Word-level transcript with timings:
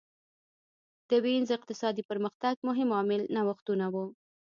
د 1.09 1.11
وینز 1.23 1.49
اقتصادي 1.57 2.03
پرمختګ 2.09 2.55
مهم 2.67 2.89
عامل 2.97 3.21
نوښتونه 3.35 3.85
وو 3.93 4.05